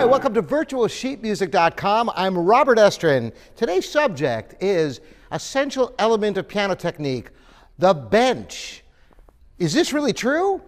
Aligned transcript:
Hi, 0.00 0.06
welcome 0.06 0.32
to 0.32 0.42
virtualsheetmusic.com. 0.42 2.10
I'm 2.16 2.38
Robert 2.38 2.78
Estrin. 2.78 3.34
Today's 3.54 3.86
subject 3.86 4.54
is 4.62 5.02
essential 5.30 5.94
element 5.98 6.38
of 6.38 6.48
piano 6.48 6.74
technique, 6.74 7.28
the 7.78 7.92
bench. 7.92 8.82
Is 9.58 9.74
this 9.74 9.92
really 9.92 10.14
true? 10.14 10.62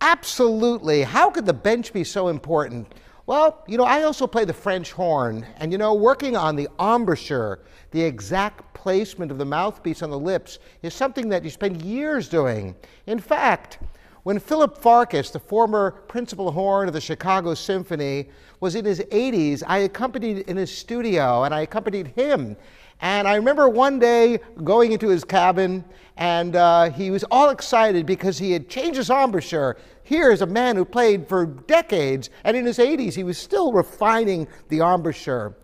Absolutely. 0.00 1.04
How 1.04 1.30
could 1.30 1.46
the 1.46 1.54
bench 1.54 1.92
be 1.92 2.02
so 2.02 2.26
important? 2.26 2.92
Well, 3.26 3.62
you 3.68 3.78
know, 3.78 3.84
I 3.84 4.02
also 4.02 4.26
play 4.26 4.44
the 4.44 4.52
French 4.52 4.90
horn, 4.90 5.46
and 5.58 5.70
you 5.70 5.78
know, 5.78 5.94
working 5.94 6.36
on 6.36 6.56
the 6.56 6.68
embouchure, 6.80 7.60
the 7.92 8.02
exact 8.02 8.74
placement 8.74 9.30
of 9.30 9.38
the 9.38 9.44
mouthpiece 9.44 10.02
on 10.02 10.10
the 10.10 10.18
lips, 10.18 10.58
is 10.82 10.94
something 10.94 11.28
that 11.28 11.44
you 11.44 11.50
spend 11.50 11.80
years 11.82 12.28
doing. 12.28 12.74
In 13.06 13.20
fact, 13.20 13.78
when 14.24 14.38
Philip 14.38 14.78
Farkas, 14.78 15.30
the 15.30 15.38
former 15.38 15.90
principal 15.90 16.50
horn 16.50 16.88
of 16.88 16.94
the 16.94 17.00
Chicago 17.00 17.52
Symphony, 17.52 18.30
was 18.58 18.74
in 18.74 18.84
his 18.84 19.00
80s, 19.00 19.62
I 19.66 19.78
accompanied 19.78 20.38
in 20.48 20.56
his 20.56 20.74
studio 20.74 21.44
and 21.44 21.54
I 21.54 21.60
accompanied 21.60 22.08
him. 22.08 22.56
And 23.02 23.28
I 23.28 23.34
remember 23.34 23.68
one 23.68 23.98
day 23.98 24.38
going 24.62 24.92
into 24.92 25.08
his 25.08 25.24
cabin 25.24 25.84
and 26.16 26.56
uh, 26.56 26.90
he 26.90 27.10
was 27.10 27.22
all 27.30 27.50
excited 27.50 28.06
because 28.06 28.38
he 28.38 28.52
had 28.52 28.66
changed 28.68 28.96
his 28.96 29.10
embouchure. 29.10 29.76
Here 30.04 30.30
is 30.30 30.40
a 30.40 30.46
man 30.46 30.76
who 30.76 30.86
played 30.86 31.28
for 31.28 31.44
decades, 31.44 32.30
and 32.44 32.56
in 32.56 32.64
his 32.64 32.78
80s, 32.78 33.14
he 33.14 33.24
was 33.24 33.36
still 33.36 33.72
refining 33.72 34.46
the 34.68 34.78
embouchure. 34.78 35.54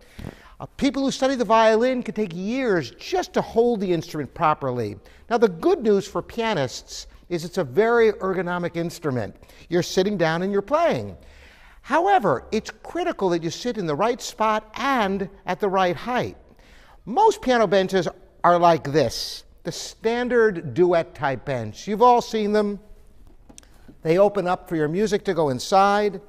Uh, 0.59 0.65
people 0.77 1.03
who 1.03 1.09
study 1.09 1.33
the 1.33 1.45
violin 1.45 2.03
can 2.03 2.13
take 2.13 2.35
years 2.35 2.91
just 2.91 3.33
to 3.33 3.41
hold 3.41 3.79
the 3.79 3.91
instrument 3.91 4.31
properly. 4.33 4.97
Now, 5.29 5.37
the 5.39 5.49
good 5.49 5.81
news 5.81 6.07
for 6.07 6.21
pianists 6.21 7.07
is 7.31 7.45
it's 7.45 7.57
a 7.57 7.63
very 7.63 8.11
ergonomic 8.11 8.75
instrument. 8.75 9.33
You're 9.69 9.83
sitting 9.83 10.17
down 10.17 10.41
and 10.41 10.51
you're 10.51 10.61
playing. 10.61 11.15
However, 11.81 12.45
it's 12.51 12.69
critical 12.83 13.29
that 13.29 13.41
you 13.41 13.49
sit 13.49 13.77
in 13.77 13.85
the 13.87 13.95
right 13.95 14.21
spot 14.21 14.69
and 14.75 15.29
at 15.45 15.61
the 15.61 15.69
right 15.69 15.95
height. 15.95 16.35
Most 17.05 17.41
piano 17.41 17.65
benches 17.67 18.07
are 18.43 18.59
like 18.59 18.91
this 18.91 19.45
the 19.63 19.71
standard 19.71 20.73
duet 20.73 21.15
type 21.15 21.45
bench. 21.45 21.87
You've 21.87 22.01
all 22.01 22.21
seen 22.21 22.51
them. 22.51 22.79
They 24.01 24.17
open 24.17 24.47
up 24.47 24.67
for 24.67 24.75
your 24.75 24.87
music 24.87 25.23
to 25.25 25.33
go 25.33 25.49
inside. 25.49 26.19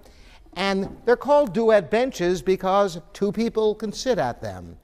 And 0.52 0.98
they're 1.06 1.16
called 1.16 1.54
duet 1.54 1.90
benches 1.90 2.42
because 2.42 3.00
two 3.14 3.32
people 3.32 3.74
can 3.74 3.90
sit 3.90 4.18
at 4.18 4.42
them. 4.42 4.76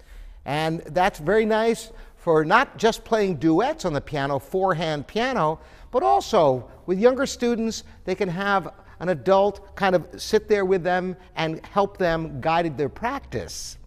And 0.47 0.81
that's 0.81 1.19
very 1.19 1.45
nice 1.45 1.93
for 2.29 2.45
not 2.45 2.77
just 2.77 3.07
playing 3.07 3.37
duets 3.37 3.87
on 3.87 3.95
the 3.95 4.03
piano, 4.03 4.39
four 4.39 4.75
hand 4.75 5.07
piano, 5.07 5.59
but 5.91 6.03
also 6.03 6.69
with 6.85 6.99
younger 6.99 7.25
students, 7.25 7.85
they 8.05 8.15
can 8.15 8.29
have 8.29 8.75
an 9.01 9.09
adult 9.09 9.75
kind 9.77 9.95
of 9.95 10.07
sit 10.21 10.47
there 10.47 10.67
with 10.67 10.83
them 10.83 11.17
and 11.37 11.65
help 11.65 11.97
them 11.97 12.39
guide 12.43 12.77
their 12.77 12.91
practice. 12.91 13.79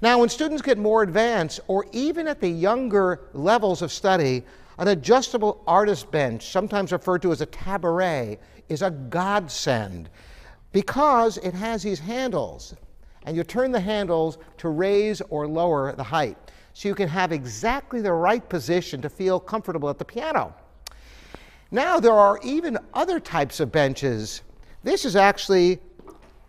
Now, 0.00 0.18
when 0.18 0.30
students 0.30 0.62
get 0.62 0.78
more 0.78 1.02
advanced, 1.02 1.60
or 1.66 1.84
even 1.92 2.26
at 2.26 2.40
the 2.40 2.48
younger 2.48 3.28
levels 3.34 3.82
of 3.82 3.92
study, 3.92 4.44
an 4.78 4.88
adjustable 4.88 5.62
artist 5.66 6.10
bench, 6.10 6.46
sometimes 6.46 6.90
referred 6.90 7.20
to 7.20 7.32
as 7.32 7.42
a 7.42 7.46
tabouret, 7.46 8.40
is 8.70 8.80
a 8.80 8.90
godsend 8.90 10.08
because 10.72 11.36
it 11.36 11.52
has 11.52 11.82
these 11.82 11.98
handles. 11.98 12.74
And 13.24 13.36
you 13.36 13.44
turn 13.44 13.72
the 13.72 13.80
handles 13.80 14.38
to 14.58 14.68
raise 14.68 15.20
or 15.22 15.46
lower 15.46 15.92
the 15.92 16.02
height. 16.02 16.36
So 16.74 16.88
you 16.88 16.94
can 16.94 17.08
have 17.08 17.32
exactly 17.32 18.00
the 18.00 18.12
right 18.12 18.46
position 18.48 19.00
to 19.02 19.08
feel 19.08 19.38
comfortable 19.38 19.88
at 19.88 19.98
the 19.98 20.04
piano. 20.04 20.54
Now, 21.70 21.98
there 21.98 22.12
are 22.12 22.38
even 22.42 22.78
other 22.92 23.18
types 23.18 23.60
of 23.60 23.72
benches. 23.72 24.42
This 24.82 25.04
is 25.04 25.16
actually 25.16 25.80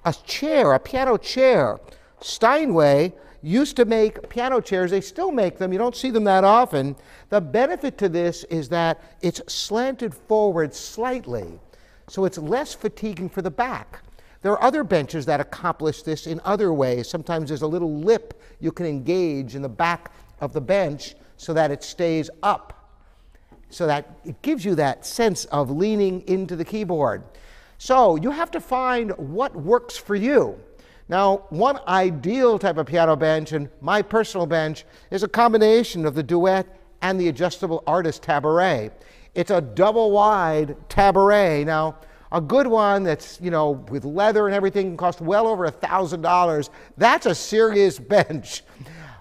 a 0.04 0.14
chair, 0.26 0.74
a 0.74 0.80
piano 0.80 1.18
chair. 1.18 1.80
Steinway 2.22 3.14
used 3.42 3.76
to 3.76 3.86
make 3.86 4.28
piano 4.30 4.60
chairs. 4.60 4.92
They 4.92 5.02
still 5.02 5.32
make 5.32 5.58
them. 5.58 5.72
You 5.72 5.78
don't 5.78 5.96
see 5.96 6.10
them 6.10 6.24
that 6.24 6.44
often. 6.44 6.96
The 7.30 7.40
benefit 7.40 7.98
to 8.00 8.10
this 8.10 8.44
is 8.46 8.70
that 8.70 9.00
it's 9.22 9.42
slanted 9.48 10.14
forward 10.14 10.74
slightly, 10.74 11.60
so 12.08 12.26
it's 12.26 12.38
less 12.38 12.74
fatiguing 12.74 13.30
for 13.30 13.42
the 13.42 13.52
back. 13.52 14.02
There 14.46 14.54
are 14.54 14.64
other 14.64 14.84
benches 14.84 15.26
that 15.26 15.40
accomplish 15.40 16.04
this 16.04 16.28
in 16.28 16.40
other 16.46 16.72
ways. 16.72 17.10
Sometimes 17.10 17.48
there's 17.50 17.64
a 17.64 17.68
little 17.68 17.96
lip 17.96 18.40
you 18.60 18.72
can 18.72 18.86
engage 18.86 19.56
in 19.56 19.64
the 19.64 19.70
back 19.70 20.12
of 20.40 20.54
the 20.54 20.62
bench 20.62 21.16
so 21.36 21.52
that 21.56 21.72
it 21.72 21.84
stays 21.84 22.30
up, 22.44 22.92
so 23.72 23.88
that 23.88 24.20
it 24.24 24.40
gives 24.44 24.64
you 24.64 24.76
that 24.76 25.04
sense 25.04 25.46
of 25.46 25.72
leaning 25.72 26.22
into 26.28 26.56
the 26.56 26.64
keyboard. 26.64 27.24
So 27.80 28.18
you 28.18 28.30
have 28.30 28.52
to 28.52 28.62
find 28.62 29.18
what 29.18 29.56
works 29.56 29.98
for 29.98 30.14
you. 30.14 30.60
Now, 31.10 31.46
one 31.50 31.80
ideal 31.88 32.60
type 32.60 32.78
of 32.78 32.86
piano 32.86 33.16
bench, 33.16 33.52
and 33.52 33.68
my 33.82 34.04
personal 34.04 34.46
bench, 34.46 34.86
is 35.10 35.24
a 35.24 35.28
combination 35.28 36.06
of 36.06 36.14
the 36.14 36.22
duet 36.22 36.68
and 37.02 37.20
the 37.20 37.30
adjustable 37.30 37.84
artist 37.88 38.22
tabouret. 38.22 38.92
It's 39.34 39.50
a 39.50 39.60
double 39.60 40.12
wide 40.12 40.78
tabouret. 40.88 41.66
Now, 41.66 41.96
a 42.32 42.42
good 42.42 42.68
one 42.68 43.04
that's, 43.04 43.40
you 43.42 43.52
know, 43.52 43.72
with 43.90 44.06
leather 44.06 44.48
and 44.48 44.56
everything 44.56 44.98
cost 44.98 45.22
well 45.22 45.48
over 45.48 45.66
a 45.66 45.72
$1,000. 45.72 46.70
That's 46.98 47.26
a 47.26 47.36
serious 47.36 48.00
bench. 48.16 48.64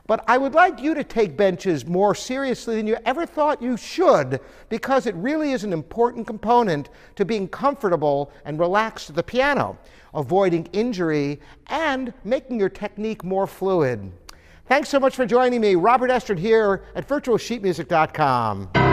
But 0.06 0.22
I 0.28 0.36
would 0.36 0.52
like 0.52 0.82
you 0.82 0.94
to 0.94 1.04
take 1.04 1.36
benches 1.36 1.86
more 1.86 2.14
seriously 2.14 2.76
than 2.76 2.86
you 2.86 2.98
ever 3.06 3.24
thought 3.24 3.62
you 3.62 3.76
should 3.78 4.40
because 4.68 5.06
it 5.06 5.14
really 5.14 5.52
is 5.52 5.64
an 5.64 5.72
important 5.72 6.26
component 6.26 6.90
to 7.16 7.24
being 7.24 7.48
comfortable 7.48 8.30
and 8.44 8.58
relaxed 8.58 9.08
at 9.08 9.16
the 9.16 9.22
piano, 9.22 9.78
avoiding 10.12 10.68
injury, 10.72 11.40
and 11.68 12.12
making 12.22 12.60
your 12.60 12.68
technique 12.68 13.24
more 13.24 13.46
fluid. 13.46 14.12
Thanks 14.66 14.90
so 14.90 15.00
much 15.00 15.16
for 15.16 15.24
joining 15.24 15.60
me. 15.60 15.74
Robert 15.74 16.10
Estrin 16.10 16.38
here 16.38 16.84
at 16.94 17.08
virtualsheetmusic.com. 17.08 18.83